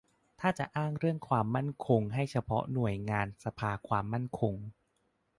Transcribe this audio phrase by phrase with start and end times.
[0.39, 4.55] ถ้าจะอ้างเรื่องความมั่นคงให้เฉพาะหน่วยงานสภาความมั่นคง